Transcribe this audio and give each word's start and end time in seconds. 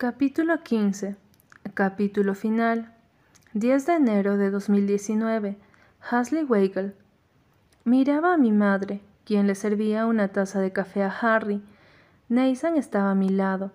Capítulo 0.00 0.62
15. 0.62 1.16
Capítulo 1.74 2.36
final. 2.36 2.92
10 3.54 3.84
de 3.84 3.94
enero 3.94 4.36
de 4.36 4.48
2019. 4.48 5.56
Hasley 6.08 6.44
Weigel. 6.44 6.94
Miraba 7.82 8.34
a 8.34 8.36
mi 8.36 8.52
madre, 8.52 9.00
quien 9.24 9.48
le 9.48 9.56
servía 9.56 10.06
una 10.06 10.28
taza 10.28 10.60
de 10.60 10.70
café 10.70 11.02
a 11.02 11.10
Harry. 11.10 11.60
Nathan 12.28 12.76
estaba 12.76 13.10
a 13.10 13.16
mi 13.16 13.28
lado, 13.28 13.72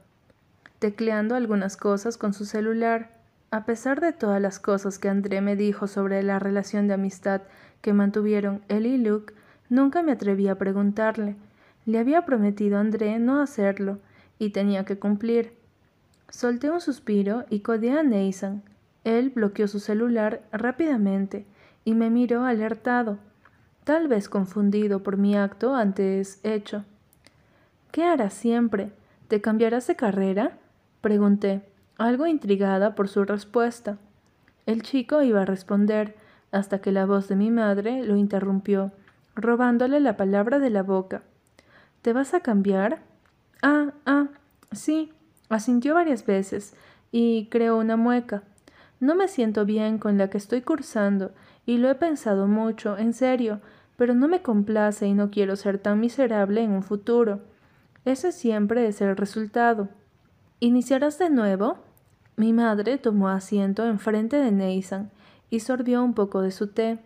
tecleando 0.79 1.35
algunas 1.35 1.75
cosas 1.75 2.17
con 2.17 2.33
su 2.33 2.45
celular. 2.45 3.09
A 3.51 3.65
pesar 3.65 3.99
de 3.99 4.13
todas 4.13 4.41
las 4.41 4.59
cosas 4.59 4.99
que 4.99 5.09
André 5.09 5.41
me 5.41 5.57
dijo 5.57 5.87
sobre 5.87 6.23
la 6.23 6.39
relación 6.39 6.87
de 6.87 6.93
amistad 6.93 7.41
que 7.81 7.91
mantuvieron 7.91 8.63
él 8.69 8.85
y 8.85 8.97
Luke, 8.97 9.33
nunca 9.67 10.01
me 10.03 10.13
atreví 10.13 10.47
a 10.47 10.57
preguntarle. 10.57 11.35
Le 11.85 11.99
había 11.99 12.23
prometido 12.23 12.77
a 12.77 12.79
André 12.79 13.19
no 13.19 13.41
hacerlo, 13.41 13.99
y 14.39 14.51
tenía 14.51 14.85
que 14.85 14.97
cumplir. 14.97 15.61
Solté 16.33 16.71
un 16.71 16.81
suspiro 16.81 17.45
y 17.51 17.59
codeé 17.59 17.91
a 17.91 18.01
Nathan. 18.01 18.63
Él 19.03 19.29
bloqueó 19.29 19.67
su 19.67 19.79
celular 19.79 20.41
rápidamente 20.51 21.45
y 21.85 21.93
me 21.93 22.09
miró 22.09 22.43
alertado, 22.43 23.19
tal 23.83 24.07
vez 24.07 24.29
confundido 24.29 25.03
por 25.03 25.17
mi 25.17 25.37
acto 25.37 25.75
antes 25.75 26.39
hecho. 26.43 26.85
¿Qué 27.91 28.03
harás 28.03 28.33
siempre? 28.33 28.91
¿Te 29.27 29.41
cambiarás 29.41 29.85
de 29.85 29.95
carrera? 29.95 30.57
pregunté, 31.01 31.61
algo 31.99 32.25
intrigada 32.25 32.95
por 32.95 33.09
su 33.09 33.23
respuesta. 33.25 33.99
El 34.65 34.81
chico 34.81 35.21
iba 35.21 35.43
a 35.43 35.45
responder, 35.45 36.15
hasta 36.51 36.81
que 36.81 36.91
la 36.91 37.05
voz 37.05 37.27
de 37.27 37.35
mi 37.35 37.51
madre 37.51 38.01
lo 38.01 38.15
interrumpió, 38.15 38.91
robándole 39.35 39.99
la 39.99 40.17
palabra 40.17 40.57
de 40.57 40.71
la 40.71 40.81
boca. 40.81 41.21
¿Te 42.01 42.11
vas 42.11 42.33
a 42.33 42.39
cambiar? 42.39 43.03
Ah, 43.61 43.91
ah, 44.07 44.29
sí, 44.71 45.13
asintió 45.53 45.93
varias 45.93 46.25
veces 46.25 46.73
y 47.11 47.47
creó 47.47 47.77
una 47.77 47.95
mueca. 47.95 48.43
No 48.99 49.15
me 49.15 49.27
siento 49.27 49.65
bien 49.65 49.97
con 49.97 50.17
la 50.17 50.29
que 50.29 50.37
estoy 50.37 50.61
cursando 50.61 51.31
y 51.65 51.77
lo 51.77 51.89
he 51.89 51.95
pensado 51.95 52.47
mucho, 52.47 52.97
en 52.97 53.13
serio, 53.13 53.59
pero 53.97 54.13
no 54.13 54.27
me 54.27 54.41
complace 54.41 55.07
y 55.07 55.13
no 55.13 55.29
quiero 55.29 55.55
ser 55.55 55.77
tan 55.77 55.99
miserable 55.99 56.61
en 56.61 56.71
un 56.71 56.83
futuro. 56.83 57.41
Ese 58.05 58.31
siempre 58.31 58.87
es 58.87 59.01
el 59.01 59.15
resultado. 59.15 59.89
¿Iniciarás 60.59 61.19
de 61.19 61.29
nuevo? 61.29 61.77
Mi 62.35 62.51
madre 62.51 62.97
tomó 62.97 63.29
asiento 63.29 63.85
enfrente 63.85 64.37
de 64.37 64.51
Nathan 64.51 65.11
y 65.49 65.59
sorbió 65.59 66.03
un 66.03 66.13
poco 66.13 66.41
de 66.41 66.51
su 66.51 66.67
té. 66.67 66.97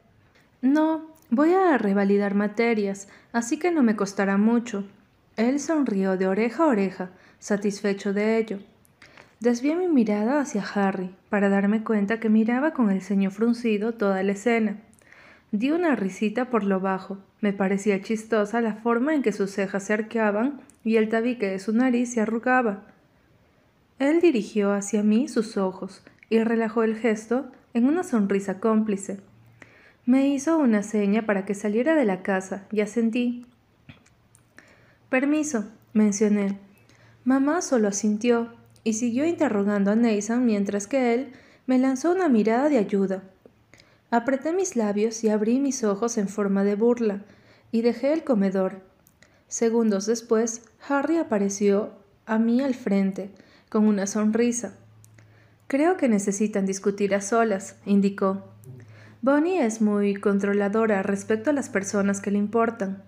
No, 0.61 1.07
voy 1.29 1.53
a 1.53 1.77
revalidar 1.77 2.33
materias, 2.33 3.09
así 3.33 3.59
que 3.59 3.71
no 3.71 3.83
me 3.83 3.95
costará 3.95 4.37
mucho. 4.37 4.85
Él 5.35 5.59
sonrió 5.59 6.17
de 6.17 6.27
oreja 6.27 6.63
a 6.63 6.67
oreja, 6.67 7.09
satisfecho 7.39 8.13
de 8.13 8.37
ello. 8.37 8.59
Desvié 9.39 9.75
mi 9.75 9.87
mirada 9.87 10.41
hacia 10.41 10.63
Harry, 10.63 11.13
para 11.29 11.49
darme 11.49 11.83
cuenta 11.83 12.19
que 12.19 12.29
miraba 12.29 12.71
con 12.71 12.89
el 12.89 13.01
ceño 13.01 13.29
fruncido 13.29 13.93
toda 13.93 14.23
la 14.23 14.31
escena. 14.31 14.77
Di 15.51 15.71
una 15.71 15.95
risita 15.95 16.49
por 16.49 16.63
lo 16.63 16.79
bajo. 16.79 17.19
Me 17.39 17.53
parecía 17.53 18.01
chistosa 18.01 18.61
la 18.61 18.73
forma 18.75 19.13
en 19.13 19.21
que 19.21 19.31
sus 19.31 19.51
cejas 19.51 19.83
se 19.83 19.93
arqueaban 19.93 20.61
y 20.83 20.97
el 20.97 21.09
tabique 21.09 21.47
de 21.47 21.59
su 21.59 21.71
nariz 21.71 22.13
se 22.13 22.21
arrugaba. 22.21 22.83
Él 23.99 24.21
dirigió 24.21 24.73
hacia 24.73 25.03
mí 25.03 25.27
sus 25.27 25.55
ojos 25.55 26.03
y 26.29 26.39
relajó 26.39 26.83
el 26.83 26.97
gesto 26.97 27.51
en 27.73 27.85
una 27.85 28.03
sonrisa 28.03 28.59
cómplice. 28.59 29.19
Me 30.05 30.27
hizo 30.29 30.57
una 30.57 30.83
seña 30.83 31.25
para 31.25 31.45
que 31.45 31.53
saliera 31.53 31.95
de 31.95 32.05
la 32.05 32.23
casa 32.23 32.65
y 32.71 32.81
asentí. 32.81 33.45
Permiso, 35.09 35.65
mencioné. 35.93 36.66
Mamá 37.27 37.61
solo 37.61 37.89
asintió 37.89 38.53
y 38.85 38.93
siguió 38.93 39.25
interrogando 39.25 39.91
a 39.91 39.97
Nathan 39.97 40.45
mientras 40.45 40.87
que 40.87 41.13
él 41.13 41.33
me 41.65 41.77
lanzó 41.77 42.13
una 42.13 42.29
mirada 42.29 42.69
de 42.69 42.77
ayuda. 42.77 43.21
Apreté 44.09 44.53
mis 44.53 44.77
labios 44.77 45.25
y 45.25 45.27
abrí 45.27 45.59
mis 45.59 45.83
ojos 45.83 46.17
en 46.17 46.29
forma 46.29 46.63
de 46.63 46.75
burla, 46.75 47.25
y 47.69 47.81
dejé 47.81 48.13
el 48.13 48.23
comedor. 48.23 48.79
Segundos 49.49 50.05
después, 50.05 50.61
Harry 50.87 51.17
apareció 51.17 51.89
a 52.25 52.39
mí 52.39 52.61
al 52.61 52.75
frente, 52.75 53.29
con 53.67 53.89
una 53.89 54.07
sonrisa. 54.07 54.75
Creo 55.67 55.97
que 55.97 56.07
necesitan 56.07 56.65
discutir 56.65 57.13
a 57.13 57.19
solas, 57.19 57.75
indicó. 57.85 58.45
Bonnie 59.21 59.65
es 59.65 59.81
muy 59.81 60.15
controladora 60.15 61.03
respecto 61.03 61.49
a 61.49 61.53
las 61.53 61.67
personas 61.67 62.21
que 62.21 62.31
le 62.31 62.37
importan. 62.37 63.03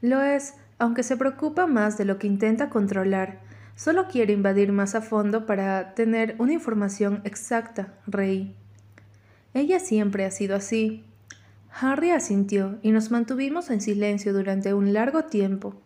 Lo 0.00 0.22
es, 0.22 0.54
aunque 0.78 1.02
se 1.02 1.16
preocupa 1.16 1.66
más 1.66 1.98
de 1.98 2.04
lo 2.04 2.20
que 2.20 2.28
intenta 2.28 2.70
controlar. 2.70 3.47
Solo 3.78 4.08
quiere 4.08 4.32
invadir 4.32 4.72
más 4.72 4.96
a 4.96 5.00
fondo 5.00 5.46
para 5.46 5.94
tener 5.94 6.34
una 6.40 6.52
información 6.52 7.20
exacta, 7.22 7.94
reí. 8.08 8.56
Ella 9.54 9.78
siempre 9.78 10.24
ha 10.24 10.32
sido 10.32 10.56
así. 10.56 11.04
Harry 11.80 12.10
asintió 12.10 12.80
y 12.82 12.90
nos 12.90 13.12
mantuvimos 13.12 13.70
en 13.70 13.80
silencio 13.80 14.32
durante 14.32 14.74
un 14.74 14.92
largo 14.92 15.26
tiempo. 15.26 15.76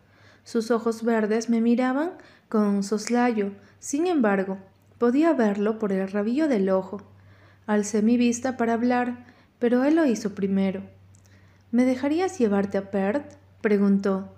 Sus 0.43 0.71
ojos 0.71 1.03
verdes 1.03 1.51
me 1.51 1.61
miraban 1.61 2.13
con 2.49 2.81
soslayo, 2.81 3.51
sin 3.77 4.07
embargo, 4.07 4.57
podía 4.97 5.33
verlo 5.33 5.77
por 5.77 5.91
el 5.91 6.09
rabillo 6.09 6.47
del 6.47 6.69
ojo. 6.69 7.03
Alcé 7.67 8.01
mi 8.01 8.17
vista 8.17 8.57
para 8.57 8.73
hablar, 8.73 9.23
pero 9.59 9.83
él 9.83 9.97
lo 9.97 10.07
hizo 10.07 10.33
primero. 10.33 10.81
¿Me 11.69 11.85
dejarías 11.85 12.39
llevarte 12.39 12.79
a 12.79 12.89
Perth? 12.89 13.35
preguntó. 13.61 14.33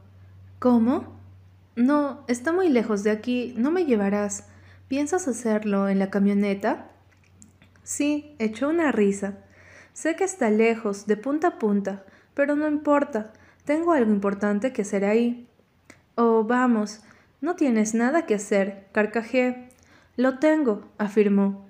¿Cómo? 0.59 1.14
No, 1.75 2.23
está 2.27 2.53
muy 2.53 2.69
lejos 2.69 3.03
de 3.03 3.11
aquí, 3.11 3.53
no 3.57 3.69
me 3.69 3.85
llevarás. 3.85 4.45
¿Piensas 4.87 5.27
hacerlo 5.27 5.89
en 5.89 5.99
la 5.99 6.09
camioneta? 6.09 6.91
Sí, 7.83 8.35
echó 8.39 8.69
una 8.69 8.91
risa. 8.91 9.39
Sé 9.91 10.15
que 10.15 10.23
está 10.23 10.49
lejos, 10.49 11.05
de 11.05 11.17
punta 11.17 11.47
a 11.47 11.59
punta, 11.59 12.05
pero 12.33 12.55
no 12.55 12.67
importa. 12.67 13.33
Tengo 13.65 13.91
algo 13.91 14.11
importante 14.11 14.71
que 14.71 14.83
hacer 14.83 15.03
ahí. 15.03 15.47
Oh, 16.15 16.43
vamos. 16.43 17.01
No 17.41 17.55
tienes 17.55 17.93
nada 17.93 18.25
que 18.25 18.35
hacer, 18.35 18.87
carcajé. 18.91 19.69
Lo 20.15 20.39
tengo, 20.39 20.89
afirmó. 20.97 21.67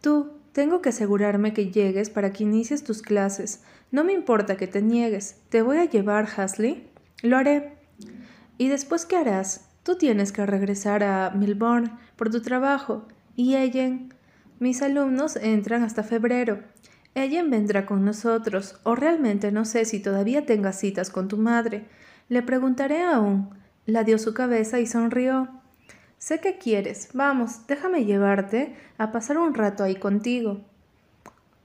Tú, 0.00 0.32
tengo 0.52 0.80
que 0.80 0.88
asegurarme 0.90 1.52
que 1.52 1.70
llegues 1.70 2.10
para 2.10 2.32
que 2.32 2.44
inicies 2.44 2.84
tus 2.84 3.02
clases. 3.02 3.62
No 3.90 4.04
me 4.04 4.12
importa 4.12 4.56
que 4.56 4.66
te 4.66 4.80
niegues. 4.80 5.36
¿Te 5.48 5.62
voy 5.62 5.78
a 5.78 5.84
llevar, 5.84 6.28
Hasley? 6.36 6.88
Lo 7.22 7.36
haré. 7.36 7.81
¿Y 8.58 8.68
después 8.68 9.06
qué 9.06 9.16
harás? 9.16 9.68
Tú 9.82 9.96
tienes 9.96 10.32
que 10.32 10.46
regresar 10.46 11.02
a 11.02 11.30
Melbourne 11.30 11.90
por 12.16 12.30
tu 12.30 12.40
trabajo. 12.40 13.08
¿Y 13.34 13.56
Ellen? 13.56 14.14
Mis 14.58 14.82
alumnos 14.82 15.36
entran 15.36 15.82
hasta 15.82 16.04
febrero. 16.04 16.60
Ellen 17.14 17.50
vendrá 17.50 17.84
con 17.84 18.04
nosotros, 18.04 18.76
o 18.84 18.94
realmente 18.94 19.52
no 19.52 19.64
sé 19.64 19.84
si 19.84 20.00
todavía 20.00 20.46
tenga 20.46 20.72
citas 20.72 21.10
con 21.10 21.28
tu 21.28 21.36
madre. 21.36 21.84
Le 22.28 22.42
preguntaré 22.42 23.02
aún. 23.02 23.50
La 23.84 24.04
dio 24.04 24.18
su 24.18 24.32
cabeza 24.32 24.78
y 24.78 24.86
sonrió. 24.86 25.48
Sé 26.18 26.40
que 26.40 26.56
quieres. 26.56 27.08
Vamos, 27.14 27.66
déjame 27.66 28.04
llevarte 28.04 28.76
a 28.96 29.10
pasar 29.10 29.38
un 29.38 29.54
rato 29.54 29.82
ahí 29.82 29.96
contigo. 29.96 30.60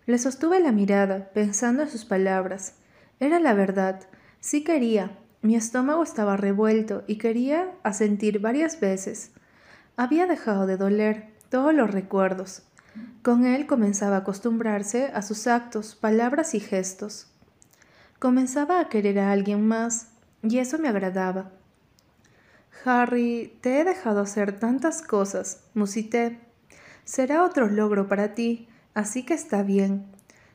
Le 0.08 0.18
sostuve 0.18 0.60
la 0.60 0.72
mirada, 0.72 1.30
pensando 1.34 1.84
en 1.84 1.90
sus 1.90 2.06
palabras. 2.06 2.74
Era 3.20 3.40
la 3.40 3.54
verdad. 3.54 4.02
Sí 4.40 4.64
quería. 4.64 5.12
Mi 5.48 5.56
estómago 5.56 6.04
estaba 6.04 6.36
revuelto 6.36 7.06
y 7.08 7.20
quería 7.20 7.72
asentir 7.82 8.40
varias 8.40 8.82
veces. 8.82 9.32
Había 9.96 10.28
dejado 10.28 10.68
de 10.68 10.76
doler 10.76 11.30
todos 11.48 11.74
los 11.74 11.90
recuerdos. 11.90 12.64
Con 13.24 13.46
él 13.46 13.66
comenzaba 13.66 14.18
a 14.18 14.20
acostumbrarse 14.20 15.06
a 15.14 15.22
sus 15.22 15.48
actos, 15.48 15.96
palabras 15.96 16.54
y 16.54 16.60
gestos. 16.60 17.28
Comenzaba 18.20 18.82
a 18.82 18.90
querer 18.90 19.20
a 19.20 19.32
alguien 19.32 19.66
más, 19.66 20.10
y 20.44 20.58
eso 20.58 20.80
me 20.80 20.90
agradaba. 20.90 21.50
Harry, 22.84 23.58
te 23.62 23.80
he 23.80 23.86
dejado 23.86 24.20
hacer 24.20 24.60
tantas 24.60 25.02
cosas, 25.02 25.64
musité. 25.74 26.42
Será 27.06 27.46
otro 27.46 27.70
logro 27.70 28.10
para 28.10 28.36
ti, 28.36 28.68
así 28.94 29.24
que 29.24 29.36
está 29.36 29.64
bien. 29.64 30.08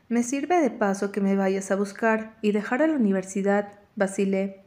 Me 0.07 0.21
sirve 0.21 0.61
de 0.61 0.69
paso 0.69 1.11
que 1.11 1.19
me 1.19 1.35
vayas 1.35 1.71
a 1.71 1.75
buscar 1.75 2.37
y 2.43 2.51
dejar 2.51 2.83
a 2.83 2.87
la 2.87 2.93
universidad, 2.93 3.79
vacilé. 3.95 4.62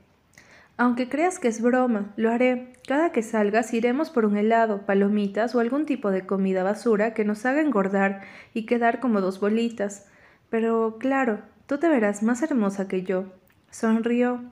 Aunque 0.78 1.08
creas 1.08 1.38
que 1.38 1.48
es 1.48 1.62
broma, 1.62 2.12
lo 2.16 2.30
haré. 2.30 2.74
Cada 2.86 3.10
que 3.10 3.22
salgas 3.22 3.72
iremos 3.72 4.10
por 4.10 4.26
un 4.26 4.36
helado, 4.36 4.84
palomitas 4.84 5.54
o 5.54 5.60
algún 5.60 5.86
tipo 5.86 6.10
de 6.10 6.26
comida 6.26 6.62
basura 6.62 7.14
que 7.14 7.24
nos 7.24 7.46
haga 7.46 7.62
engordar 7.62 8.22
y 8.52 8.66
quedar 8.66 9.00
como 9.00 9.22
dos 9.22 9.40
bolitas. 9.40 10.06
Pero 10.50 10.98
claro, 10.98 11.40
tú 11.66 11.78
te 11.78 11.88
verás 11.88 12.22
más 12.22 12.42
hermosa 12.42 12.88
que 12.88 13.02
yo. 13.02 13.32
Sonrió. 13.70 14.42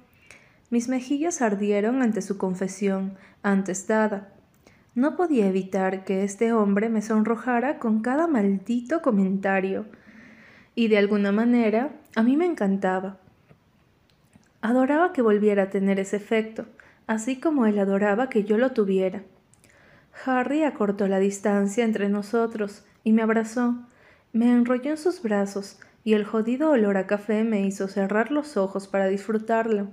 Mis 0.71 0.89
mejillas 0.89 1.43
ardieron 1.43 2.01
ante 2.01 2.23
su 2.23 2.39
confesión, 2.39 3.17
antes 3.43 3.87
dada. 3.87 4.33
No 4.95 5.17
podía 5.17 5.47
evitar 5.47 6.05
que 6.05 6.25
este 6.25 6.53
hombre 6.53 6.89
me 6.89 7.03
sonrojara 7.03 7.79
con 7.79 8.01
cada 8.01 8.27
maldito 8.27 9.03
comentario. 9.03 9.85
Y 10.75 10.89
de 10.89 10.99
alguna 10.99 11.33
manera, 11.33 11.91
a 12.17 12.23
mí 12.23 12.37
me 12.37 12.47
encantaba. 12.47 13.19
Adoraba 14.65 15.13
que 15.13 15.21
volviera 15.21 15.65
a 15.65 15.69
tener 15.69 16.01
ese 16.01 16.17
efecto, 16.17 16.65
así 17.07 17.39
como 17.39 17.67
él 17.67 17.79
adoraba 17.79 18.31
que 18.31 18.45
yo 18.45 18.57
lo 18.57 18.73
tuviera. 18.73 19.23
Harry 20.25 20.65
acortó 20.65 21.07
la 21.07 21.19
distancia 21.19 21.85
entre 21.85 22.09
nosotros 22.09 22.83
y 23.03 23.13
me 23.13 23.21
abrazó. 23.21 23.77
Me 24.33 24.51
enrolló 24.51 24.93
en 24.93 24.97
sus 24.97 25.21
brazos 25.21 25.79
y 26.03 26.15
el 26.15 26.25
jodido 26.25 26.71
olor 26.71 26.97
a 26.97 27.07
café 27.07 27.45
me 27.45 27.61
hizo 27.67 27.89
cerrar 27.89 28.31
los 28.31 28.57
ojos 28.57 28.89
para 28.89 29.07
disfrutarlo. 29.09 29.89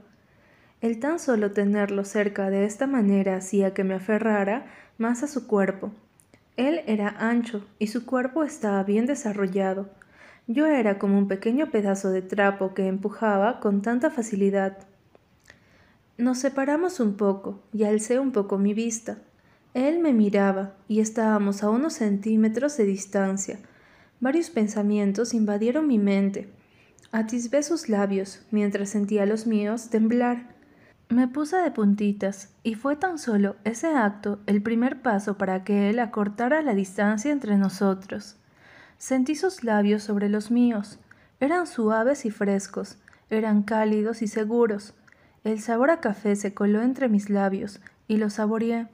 El 0.80 1.02
tan 1.02 1.20
solo 1.20 1.52
tenerlo 1.52 2.06
cerca 2.06 2.50
de 2.50 2.64
esta 2.64 2.88
manera 2.88 3.36
hacía 3.36 3.74
que 3.74 3.84
me 3.84 3.96
aferrara 3.96 4.68
más 4.98 5.22
a 5.22 5.28
su 5.28 5.48
cuerpo. 5.48 5.92
Él 6.56 6.80
era 6.88 7.10
ancho 7.20 7.68
y 7.78 7.88
su 7.88 8.06
cuerpo 8.06 8.46
estaba 8.46 8.82
bien 8.84 9.06
desarrollado. 9.06 9.90
Yo 10.54 10.66
era 10.66 11.00
como 11.00 11.18
un 11.18 11.30
pequeño 11.30 11.72
pedazo 11.72 12.10
de 12.10 12.22
trapo 12.22 12.74
que 12.74 12.88
empujaba 12.88 13.62
con 13.62 13.82
tanta 13.82 14.10
facilidad. 14.10 14.80
Nos 16.18 16.40
separamos 16.40 17.00
un 17.00 17.16
poco 17.16 17.62
y 17.72 17.86
alcé 17.86 18.20
un 18.20 18.34
poco 18.34 18.58
mi 18.58 18.74
vista. 18.74 19.20
Él 19.74 20.00
me 20.00 20.12
miraba 20.12 20.74
y 20.90 21.00
estábamos 21.00 21.64
a 21.64 21.70
unos 21.70 21.94
centímetros 21.94 22.76
de 22.76 22.84
distancia. 22.84 23.60
Varios 24.20 24.50
pensamientos 24.50 25.34
invadieron 25.34 25.88
mi 25.88 26.00
mente. 26.00 26.52
Atisbé 27.14 27.64
sus 27.64 27.88
labios 27.88 28.42
mientras 28.52 28.90
sentía 28.90 29.26
los 29.26 29.48
míos 29.48 29.90
temblar. 29.90 30.50
Me 31.08 31.30
puse 31.30 31.56
de 31.56 31.72
puntitas 31.72 32.54
y 32.62 32.76
fue 32.76 32.98
tan 32.98 33.20
solo 33.20 33.56
ese 33.64 33.88
acto 33.88 34.40
el 34.48 34.62
primer 34.62 35.02
paso 35.02 35.38
para 35.38 35.64
que 35.64 35.90
él 35.90 36.00
acortara 36.00 36.62
la 36.62 36.76
distancia 36.76 37.32
entre 37.32 37.58
nosotros. 37.58 38.41
Sentí 39.02 39.34
sus 39.34 39.64
labios 39.64 40.04
sobre 40.04 40.30
los 40.30 40.52
míos. 40.52 41.00
Eran 41.40 41.66
suaves 41.66 42.24
y 42.24 42.30
frescos, 42.30 43.00
eran 43.32 43.64
cálidos 43.64 44.22
y 44.22 44.28
seguros. 44.28 44.94
El 45.44 45.60
sabor 45.60 45.90
a 45.90 46.02
café 46.02 46.36
se 46.36 46.54
coló 46.54 46.84
entre 46.84 47.10
mis 47.10 47.28
labios 47.28 47.82
y 48.08 48.18
lo 48.18 48.30
saboreé. 48.30 48.90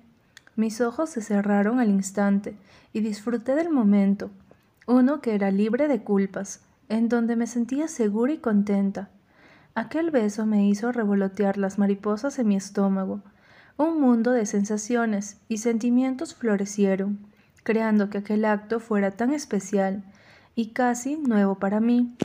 Mis 0.55 0.79
ojos 0.79 1.09
se 1.09 1.19
cerraron 1.19 1.81
al 1.81 1.89
instante 1.89 2.55
y 2.93 3.01
disfruté 3.01 3.53
del 3.55 3.69
momento, 3.69 4.31
uno 4.85 5.19
que 5.19 5.35
era 5.35 5.51
libre 5.51 5.89
de 5.89 6.01
culpas, 6.01 6.61
en 6.87 7.09
donde 7.09 7.35
me 7.35 7.45
sentía 7.45 7.89
segura 7.89 8.31
y 8.31 8.37
contenta. 8.37 9.09
Aquel 9.75 10.09
beso 10.09 10.45
me 10.45 10.69
hizo 10.69 10.93
revolotear 10.93 11.57
las 11.57 11.77
mariposas 11.77 12.39
en 12.39 12.47
mi 12.47 12.55
estómago. 12.55 13.23
Un 13.75 13.99
mundo 13.99 14.31
de 14.31 14.45
sensaciones 14.45 15.41
y 15.49 15.57
sentimientos 15.57 16.33
florecieron, 16.33 17.27
creando 17.67 18.09
que 18.09 18.19
aquel 18.19 18.45
acto 18.45 18.79
fuera 18.79 19.11
tan 19.11 19.33
especial 19.33 20.01
y 20.55 20.67
casi 20.67 21.17
nuevo 21.17 21.55
para 21.55 21.81
mí. 21.81 22.15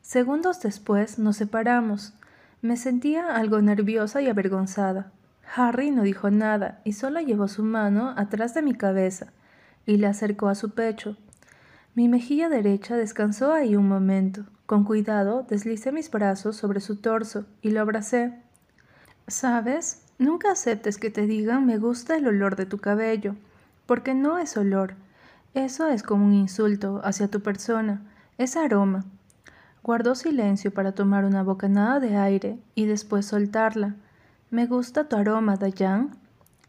Segundos 0.00 0.62
después 0.62 1.18
nos 1.18 1.36
separamos. 1.36 2.14
Me 2.62 2.78
sentía 2.78 3.36
algo 3.36 3.60
nerviosa 3.60 4.22
y 4.22 4.28
avergonzada. 4.30 5.12
Harry 5.54 5.90
no 5.90 6.02
dijo 6.02 6.30
nada 6.30 6.80
y 6.84 6.94
solo 6.94 7.20
llevó 7.20 7.46
su 7.46 7.62
mano 7.62 8.14
atrás 8.16 8.54
de 8.54 8.62
mi 8.62 8.72
cabeza 8.72 9.34
y 9.84 9.98
la 9.98 10.08
acercó 10.08 10.48
a 10.48 10.54
su 10.54 10.70
pecho. 10.70 11.18
Mi 11.94 12.08
mejilla 12.08 12.48
derecha 12.48 12.96
descansó 12.96 13.52
ahí 13.52 13.76
un 13.76 13.86
momento. 13.86 14.46
Con 14.64 14.84
cuidado 14.84 15.44
deslicé 15.46 15.92
mis 15.92 16.10
brazos 16.10 16.56
sobre 16.56 16.80
su 16.80 16.96
torso 16.96 17.44
y 17.60 17.68
lo 17.68 17.82
abracé. 17.82 18.32
¿Sabes? 19.28 20.06
Nunca 20.18 20.52
aceptes 20.52 20.96
que 20.96 21.10
te 21.10 21.26
digan 21.26 21.66
me 21.66 21.76
gusta 21.76 22.16
el 22.16 22.26
olor 22.26 22.56
de 22.56 22.64
tu 22.64 22.78
cabello, 22.78 23.36
porque 23.86 24.14
no 24.14 24.38
es 24.38 24.56
olor. 24.56 24.94
Eso 25.54 25.88
es 25.88 26.02
como 26.02 26.26
un 26.26 26.34
insulto 26.34 27.00
hacia 27.04 27.28
tu 27.28 27.40
persona, 27.40 28.02
es 28.38 28.56
aroma. 28.56 29.04
Guardó 29.82 30.14
silencio 30.14 30.72
para 30.72 30.92
tomar 30.92 31.24
una 31.24 31.42
bocanada 31.42 32.00
de 32.00 32.16
aire 32.16 32.58
y 32.74 32.86
después 32.86 33.26
soltarla. 33.26 33.94
Me 34.50 34.66
gusta 34.66 35.08
tu 35.08 35.16
aroma, 35.16 35.56
Dayan. 35.56 36.16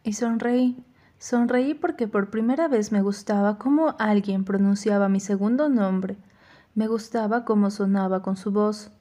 Y 0.03 0.13
sonreí. 0.13 0.83
Sonreí 1.17 1.73
porque 1.73 2.07
por 2.07 2.29
primera 2.29 2.67
vez 2.67 2.91
me 2.91 3.01
gustaba 3.01 3.57
cómo 3.57 3.95
alguien 3.99 4.43
pronunciaba 4.43 5.09
mi 5.09 5.19
segundo 5.19 5.69
nombre. 5.69 6.17
Me 6.75 6.87
gustaba 6.87 7.45
cómo 7.45 7.71
sonaba 7.71 8.21
con 8.21 8.35
su 8.35 8.51
voz. 8.51 8.91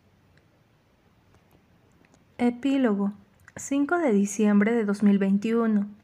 Epílogo 2.38 3.12
5 3.56 3.98
de 3.98 4.12
diciembre 4.12 4.74
de 4.74 4.84
2021. 4.84 6.03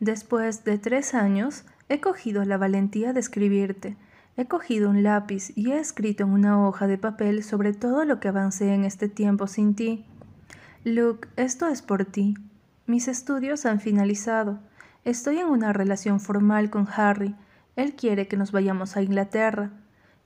Después 0.00 0.64
de 0.64 0.78
tres 0.78 1.12
años, 1.12 1.64
he 1.90 2.00
cogido 2.00 2.42
la 2.46 2.56
valentía 2.56 3.12
de 3.12 3.20
escribirte. 3.20 3.98
He 4.38 4.46
cogido 4.46 4.88
un 4.88 5.02
lápiz 5.02 5.52
y 5.54 5.72
he 5.72 5.78
escrito 5.78 6.24
en 6.24 6.30
una 6.30 6.66
hoja 6.66 6.86
de 6.86 6.96
papel 6.96 7.44
sobre 7.44 7.74
todo 7.74 8.06
lo 8.06 8.18
que 8.18 8.28
avancé 8.28 8.72
en 8.72 8.84
este 8.84 9.10
tiempo 9.10 9.46
sin 9.46 9.74
ti. 9.74 10.06
Luke, 10.84 11.28
esto 11.36 11.66
es 11.66 11.82
por 11.82 12.06
ti. 12.06 12.34
Mis 12.86 13.08
estudios 13.08 13.66
han 13.66 13.78
finalizado. 13.78 14.58
Estoy 15.04 15.38
en 15.38 15.48
una 15.48 15.74
relación 15.74 16.18
formal 16.18 16.70
con 16.70 16.88
Harry. 16.96 17.36
Él 17.76 17.94
quiere 17.94 18.26
que 18.26 18.38
nos 18.38 18.52
vayamos 18.52 18.96
a 18.96 19.02
Inglaterra. 19.02 19.70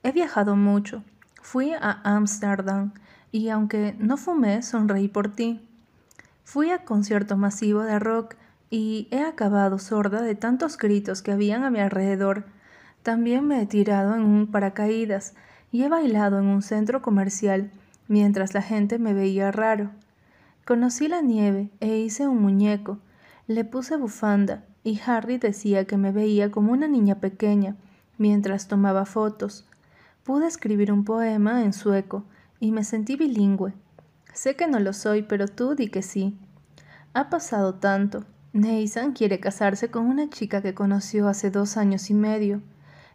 He 0.05 0.13
viajado 0.13 0.55
mucho. 0.55 1.03
Fui 1.43 1.73
a 1.73 2.01
Ámsterdam 2.05 2.93
y 3.33 3.49
aunque 3.49 3.97
no 3.99 4.17
fumé, 4.17 4.63
sonreí 4.63 5.09
por 5.09 5.33
ti. 5.33 5.69
Fui 6.45 6.71
a 6.71 6.85
concierto 6.85 7.37
masivo 7.37 7.83
de 7.83 7.99
rock 7.99 8.37
y 8.71 9.09
he 9.11 9.23
acabado 9.23 9.79
sorda 9.79 10.23
de 10.23 10.35
tantos 10.35 10.79
gritos 10.79 11.23
que 11.23 11.33
habían 11.33 11.65
a 11.65 11.71
mi 11.71 11.81
alrededor. 11.81 12.45
También 13.03 13.47
me 13.47 13.61
he 13.61 13.67
tirado 13.67 14.15
en 14.15 14.23
un 14.23 14.47
paracaídas 14.47 15.35
y 15.71 15.83
he 15.83 15.89
bailado 15.89 16.39
en 16.39 16.47
un 16.47 16.63
centro 16.63 17.03
comercial 17.03 17.71
mientras 18.09 18.55
la 18.55 18.63
gente 18.63 18.99
me 18.99 19.15
veía 19.15 19.51
raro. 19.53 19.91
Conocí 20.65 21.09
la 21.09 21.21
nieve 21.21 21.71
e 21.81 21.99
hice 21.99 22.27
un 22.27 22.41
muñeco. 22.41 22.99
Le 23.47 23.65
puse 23.65 23.97
bufanda 23.97 24.65
y 24.83 25.01
Harry 25.07 25.39
decía 25.39 25.85
que 25.87 25.97
me 25.97 26.13
veía 26.13 26.51
como 26.51 26.73
una 26.73 26.89
niña 26.89 27.17
pequeña 27.17 27.77
mientras 28.19 28.69
tomaba 28.69 29.05
fotos. 29.05 29.67
Pude 30.23 30.47
escribir 30.47 30.91
un 30.91 31.05
poema 31.05 31.65
en 31.65 31.73
sueco 31.73 32.25
y 32.61 32.73
me 32.73 32.85
sentí 32.85 33.17
bilingüe. 33.17 33.75
Sé 34.33 34.57
que 34.57 34.67
no 34.67 34.81
lo 34.81 34.93
soy, 34.93 35.23
pero 35.23 35.49
tú 35.49 35.75
di 35.75 35.89
que 35.89 36.03
sí. 36.03 36.37
Ha 37.13 37.29
pasado 37.29 37.75
tanto. 37.75 38.25
Nathan 38.55 39.13
quiere 39.13 39.41
casarse 39.41 39.91
con 39.91 40.07
una 40.07 40.31
chica 40.31 40.63
que 40.63 40.73
conoció 40.73 41.29
hace 41.29 41.51
dos 41.51 41.77
años 41.77 42.09
y 42.09 42.15
medio. 42.15 42.63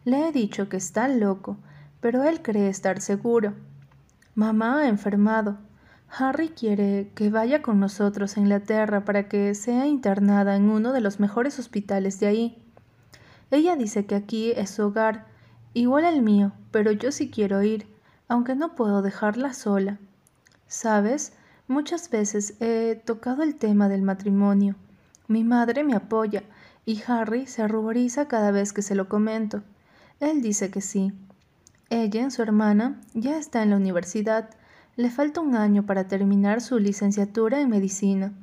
Le 0.06 0.28
he 0.28 0.32
dicho 0.32 0.70
que 0.70 0.78
está 0.78 1.08
loco, 1.08 1.58
pero 2.02 2.24
él 2.24 2.44
cree 2.44 2.70
estar 2.70 3.02
seguro. 3.02 3.56
Mamá 4.36 4.82
ha 4.82 4.88
enfermado 4.88 5.58
Harry 6.12 6.50
quiere 6.50 7.12
que 7.16 7.30
vaya 7.30 7.62
con 7.62 7.80
nosotros 7.80 8.36
a 8.36 8.40
Inglaterra 8.40 9.06
para 9.06 9.30
que 9.30 9.54
sea 9.54 9.86
internada 9.86 10.56
en 10.56 10.70
uno 10.70 10.92
de 10.92 11.02
los 11.02 11.20
mejores 11.20 11.60
hospitales 11.60 12.20
de 12.20 12.28
ahí. 12.28 12.64
Ella 13.52 13.76
dice 13.76 14.06
que 14.06 14.16
aquí 14.16 14.52
es 14.52 14.72
su 14.72 14.88
hogar, 14.88 15.26
igual 15.74 16.06
al 16.06 16.22
mío, 16.22 16.52
pero 16.72 16.92
yo 16.92 17.12
sí 17.12 17.30
quiero 17.30 17.62
ir, 17.64 17.88
aunque 18.28 18.56
no 18.56 18.76
puedo 18.76 19.02
dejarla 19.02 19.54
sola. 19.54 20.00
Sabes, 20.68 21.34
muchas 21.68 22.10
veces 22.10 22.56
he 22.60 23.02
tocado 23.06 23.44
el 23.44 23.56
tema 23.56 23.88
del 23.88 24.02
matrimonio. 24.02 24.76
Mi 25.30 25.46
madre 25.46 25.86
me 25.86 25.96
apoya 25.96 26.44
y 26.86 27.02
Harry 27.08 27.48
se 27.48 27.66
ruboriza 27.70 28.28
cada 28.28 28.52
vez 28.52 28.74
que 28.74 28.82
se 28.82 28.96
lo 28.96 29.08
comento. 29.08 29.64
Él 30.20 30.42
dice 30.42 30.70
que 30.70 30.82
sí. 30.82 31.14
Ella, 31.90 32.30
su 32.30 32.42
hermana, 32.42 33.00
ya 33.14 33.38
está 33.38 33.64
en 33.64 33.70
la 33.70 33.78
universidad 33.78 34.50
le 35.00 35.10
falta 35.10 35.40
un 35.40 35.56
año 35.56 35.86
para 35.86 36.10
terminar 36.10 36.60
su 36.60 36.78
licenciatura 36.78 37.62
en 37.62 37.70
medicina. 37.70 38.34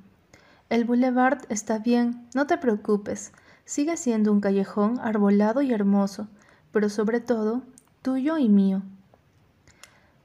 El 0.70 0.86
boulevard 0.86 1.40
está 1.50 1.80
bien, 1.80 2.26
no 2.34 2.46
te 2.46 2.56
preocupes. 2.56 3.32
Sigue 3.66 3.98
siendo 3.98 4.32
un 4.32 4.40
callejón 4.40 4.98
arbolado 5.00 5.60
y 5.60 5.74
hermoso, 5.74 6.28
pero 6.72 6.88
sobre 6.88 7.20
todo 7.20 7.62
tuyo 8.00 8.38
y 8.38 8.48
mío. 8.48 8.82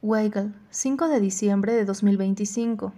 Weigel, 0.02 0.56
5 0.70 1.10
de 1.10 1.20
diciembre 1.20 1.74
de 1.74 1.84
2025. 1.84 2.94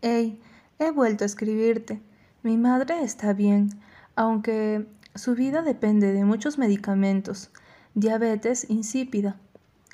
Hey, 0.00 0.40
he 0.78 0.92
vuelto 0.92 1.24
a 1.24 1.26
escribirte. 1.26 2.00
Mi 2.44 2.56
madre 2.56 3.02
está 3.02 3.32
bien, 3.32 3.70
aunque 4.14 4.86
su 5.16 5.34
vida 5.34 5.62
depende 5.62 6.12
de 6.12 6.24
muchos 6.24 6.56
medicamentos. 6.56 7.50
Diabetes 7.94 8.70
insípida. 8.70 9.34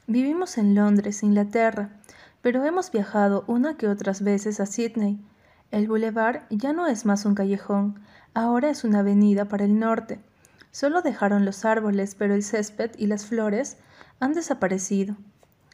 Vivimos 0.07 0.59
en 0.59 0.75
Londres, 0.75 1.23
Inglaterra, 1.23 1.89
pero 2.43 2.63
hemos 2.65 2.91
viajado 2.91 3.45
una 3.47 3.79
que 3.79 3.89
otras 3.89 4.23
veces 4.23 4.61
a 4.61 4.67
Sydney. 4.67 5.19
El 5.71 5.89
boulevard 5.89 6.43
ya 6.51 6.75
no 6.75 6.87
es 6.87 7.07
más 7.07 7.25
un 7.25 7.35
callejón, 7.35 7.99
ahora 8.35 8.69
es 8.69 8.85
una 8.85 8.99
avenida 8.99 9.47
para 9.47 9.65
el 9.65 9.79
norte. 9.79 10.21
Solo 10.71 11.01
dejaron 11.01 11.47
los 11.47 11.65
árboles, 11.65 12.15
pero 12.15 12.35
el 12.35 12.43
césped 12.43 12.91
y 12.99 13.07
las 13.07 13.25
flores 13.25 13.79
han 14.21 14.35
desaparecido. 14.35 15.17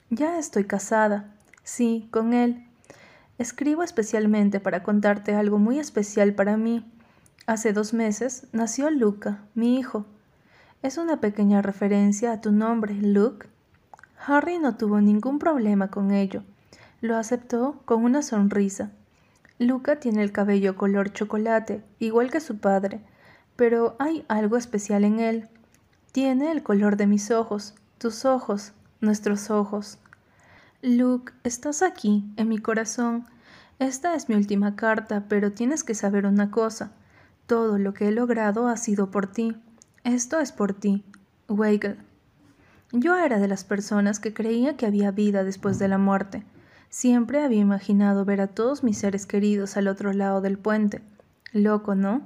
Ya 0.09 0.39
estoy 0.39 0.65
casada. 0.65 1.35
Sí, 1.65 2.09
con 2.13 2.33
él. 2.33 2.70
Escribo 3.41 3.83
especialmente 3.83 4.61
para 4.61 4.83
contarte 4.83 5.35
algo 5.35 5.59
muy 5.59 5.79
especial 5.79 6.35
para 6.35 6.59
mí. 6.59 6.85
Hace 7.47 7.73
dos 7.73 7.95
meses 7.95 8.47
nació 8.53 8.91
Luca, 8.91 9.39
mi 9.55 9.79
hijo. 9.79 10.05
Es 10.83 10.99
una 10.99 11.23
pequeña 11.23 11.63
referencia 11.63 12.33
a 12.33 12.43
tu 12.43 12.53
nombre, 12.53 12.93
Luke. 12.93 13.49
Harry 14.27 14.59
no 14.59 14.77
tuvo 14.77 15.01
ningún 15.01 15.39
problema 15.39 15.89
con 15.89 16.11
ello. 16.11 16.43
Lo 17.01 17.17
aceptó 17.17 17.81
con 17.87 18.05
una 18.05 18.21
sonrisa. 18.21 18.91
Luca 19.59 19.97
tiene 19.97 20.23
el 20.23 20.33
cabello 20.33 20.77
color 20.77 21.11
chocolate, 21.11 21.83
igual 21.99 22.31
que 22.31 22.41
su 22.41 22.59
padre. 22.59 23.01
pero 23.57 23.97
hay 23.99 24.23
algo 24.29 24.59
especial 24.59 25.03
en 25.03 25.19
él. 25.19 25.49
Tiene 26.13 26.53
el 26.53 26.63
color 26.63 26.99
de 26.99 27.07
mis 27.07 27.31
ojos, 27.31 27.75
tus 27.97 28.27
ojos, 28.27 28.75
nuestros 29.01 29.49
ojos. 29.49 29.99
Luke, 30.83 31.35
estás 31.45 31.83
aquí, 31.83 32.25
en 32.39 32.49
mi 32.49 32.57
corazón. 32.57 33.27
Esta 33.79 34.15
es 34.15 34.31
mi 34.31 34.35
última 34.35 34.77
carta, 34.77 35.27
pero 35.29 35.53
tienes 35.53 35.85
que 35.85 35.95
saber 35.95 36.25
una 36.25 36.51
cosa. 36.51 36.93
Todo 37.47 37.77
lo 37.77 37.93
que 37.93 38.09
he 38.09 38.13
logrado 38.13 38.67
ha 38.67 38.79
sido 38.79 39.11
por 39.11 39.27
ti. 39.27 39.55
Esto 40.05 40.41
es 40.41 40.53
por 40.53 40.73
ti. 40.73 41.05
Weigel. 41.51 41.99
Yo 42.93 43.15
era 43.15 43.39
de 43.39 43.47
las 43.47 43.63
personas 43.63 44.21
que 44.21 44.33
creía 44.33 44.79
que 44.79 44.87
había 44.87 45.11
vida 45.11 45.45
después 45.45 45.79
de 45.79 45.89
la 45.89 45.99
muerte. 45.99 46.45
Siempre 46.89 47.45
había 47.45 47.61
imaginado 47.61 48.25
ver 48.25 48.41
a 48.41 48.47
todos 48.47 48.83
mis 48.83 48.97
seres 48.97 49.27
queridos 49.27 49.77
al 49.77 49.87
otro 49.87 50.15
lado 50.15 50.41
del 50.41 50.57
puente. 50.57 51.03
Loco, 51.53 51.95
¿no? 51.95 52.23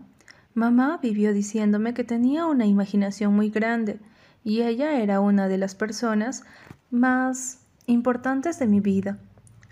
Mamá 0.54 1.00
vivió 1.02 1.32
diciéndome 1.32 1.92
que 1.92 2.04
tenía 2.04 2.46
una 2.46 2.66
imaginación 2.66 3.34
muy 3.34 3.50
grande, 3.50 3.98
y 4.44 4.62
ella 4.62 5.00
era 5.00 5.18
una 5.18 5.48
de 5.48 5.58
las 5.58 5.74
personas 5.74 6.44
más 6.92 7.63
importantes 7.86 8.58
de 8.58 8.66
mi 8.66 8.80
vida, 8.80 9.18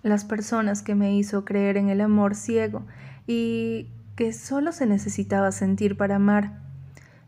las 0.02 0.24
personas 0.24 0.82
que 0.82 0.94
me 0.94 1.16
hizo 1.16 1.44
creer 1.44 1.76
en 1.76 1.88
el 1.88 2.00
amor 2.00 2.34
ciego 2.34 2.84
y 3.26 3.88
que 4.16 4.32
solo 4.32 4.72
se 4.72 4.86
necesitaba 4.86 5.52
sentir 5.52 5.96
para 5.96 6.16
amar. 6.16 6.60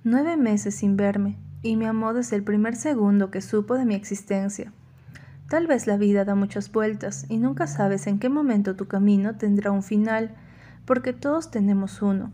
Nueve 0.03 0.37
meses 0.37 0.75
sin 0.75 0.97
verme, 0.97 1.39
y 1.63 1.77
me 1.77 1.87
amó 1.87 2.13
desde 2.13 2.37
el 2.37 2.45
primer 2.45 2.77
segundo 2.77 3.31
que 3.31 3.41
supo 3.41 3.77
de 3.77 3.87
mi 3.87 3.95
existencia. 3.95 4.73
Tal 5.49 5.67
vez 5.67 5.87
la 5.87 5.97
vida 5.97 6.25
da 6.25 6.35
muchas 6.35 6.71
vueltas 6.71 7.27
y 7.29 7.39
nunca 7.39 7.67
sabes 7.67 8.07
en 8.07 8.19
qué 8.19 8.29
momento 8.29 8.77
tu 8.77 8.87
camino 8.87 9.37
tendrá 9.37 9.71
un 9.71 9.83
final, 9.83 10.35
porque 10.85 11.13
todos 11.13 11.51
tenemos 11.51 12.03
uno, 12.03 12.33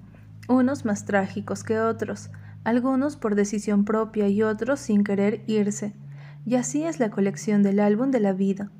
unos 0.48 0.84
más 0.84 1.04
trágicos 1.04 1.62
que 1.62 1.78
otros, 1.78 2.30
algunos 2.64 3.16
por 3.16 3.34
decisión 3.36 3.84
propia 3.84 4.28
y 4.28 4.42
otros 4.42 4.80
sin 4.80 5.04
querer 5.04 5.42
irse. 5.46 5.94
Y 6.46 6.56
así 6.56 6.84
es 6.84 6.98
la 7.00 7.10
colección 7.10 7.62
del 7.62 7.80
álbum 7.80 8.10
de 8.10 8.20
la 8.20 8.32
vida. 8.32 8.70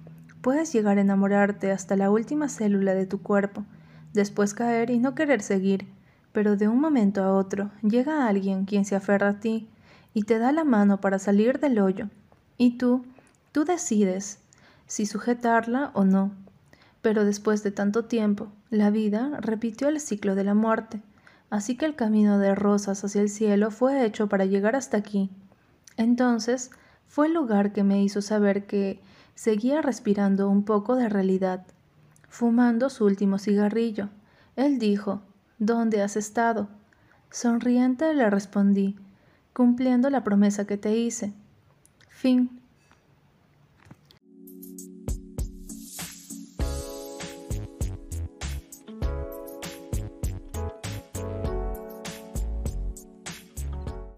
Puedes 0.41 0.73
llegar 0.73 0.99
a 0.99 1.03
enamorarte 1.03 1.71
hasta 1.71 1.97
la 1.97 2.11
última 2.11 2.49
célula 2.49 2.95
de 2.95 3.07
tu 3.07 3.23
cuerpo, 3.23 3.65
después 4.13 4.55
caer 4.55 4.91
y 4.91 4.99
no 4.99 5.15
querer 5.15 5.43
seguir, 5.43 5.87
pero 6.33 6.57
de 6.57 6.69
un 6.69 6.81
momento 6.81 7.23
a 7.23 7.35
otro 7.35 7.71
llega 7.83 8.27
alguien 8.27 8.65
quien 8.65 8.85
se 8.85 8.97
aferra 8.97 9.29
a 9.29 9.41
ti, 9.41 9.69
y 10.15 10.25
te 10.25 10.39
da 10.39 10.53
la 10.53 10.65
mano 10.65 11.01
para 11.01 11.19
salir 11.19 11.61
del 11.61 11.79
hoyo. 11.79 12.09
Y 12.57 12.79
tú, 12.79 13.05
tú 13.53 13.65
decides 13.65 14.39
si 14.87 15.07
sujetarla 15.07 15.91
o 15.95 16.05
no. 16.05 16.33
Pero 17.03 17.25
después 17.25 17.63
de 17.63 17.71
tanto 17.71 18.05
tiempo, 18.05 18.49
la 18.71 18.91
vida 18.91 19.39
repitió 19.41 19.89
el 19.89 20.01
ciclo 20.01 20.35
de 20.35 20.45
la 20.45 20.55
muerte, 20.55 21.01
así 21.49 21.77
que 21.77 21.87
el 21.87 21.95
camino 21.95 22.39
de 22.39 22.55
rosas 22.55 23.05
hacia 23.05 23.23
el 23.23 23.29
cielo 23.29 23.71
fue 23.71 24.05
hecho 24.05 24.29
para 24.29 24.45
llegar 24.45 24.77
hasta 24.77 24.97
aquí. 24.97 25.31
Entonces, 25.97 26.71
fue 27.11 27.27
el 27.27 27.35
lugar 27.35 27.73
que 27.73 27.83
me 27.83 28.01
hizo 28.05 28.23
saber 28.23 28.67
que 28.67 29.01
seguía 29.35 29.83
respirando 29.83 30.49
un 30.49 30.65
poco 30.65 30.95
de 30.95 31.09
realidad, 31.09 31.67
fumando 32.29 32.89
su 32.89 33.05
último 33.05 33.41
cigarrillo. 33.41 34.11
Él 34.55 34.79
dijo, 34.79 35.21
¿Dónde 35.59 36.03
has 36.03 36.17
estado? 36.17 36.69
Sonriente 37.29 38.15
le 38.15 38.31
respondí, 38.31 38.97
cumpliendo 39.53 40.09
la 40.09 40.23
promesa 40.23 40.69
que 40.69 40.77
te 40.77 40.97
hice. 40.97 41.33
Fin. 42.09 42.60